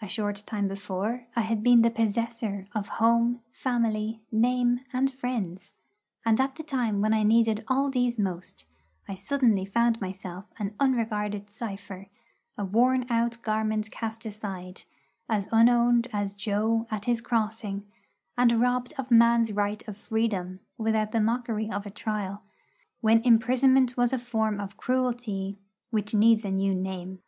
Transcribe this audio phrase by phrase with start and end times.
[0.00, 5.74] A short time before, I had been the possessor of home, family, name, and friends;
[6.24, 8.64] and at the time when I needed all these most,
[9.06, 12.08] I suddenly found myself an unregarded cipher,
[12.56, 14.84] a worn out garment cast aside,
[15.28, 17.86] as unowned as 'Jo' at his crossing,
[18.38, 22.40] and robbed of man's right of freedom without the mockery of a trial,
[23.02, 25.58] when imprisonment was a form of cruelty
[25.90, 27.20] which needs a new name.